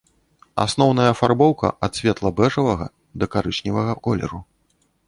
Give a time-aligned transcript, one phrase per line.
[0.63, 2.85] Асноўная афарбоўка ад светла-бэжавага
[3.21, 4.39] да карычневага колеру.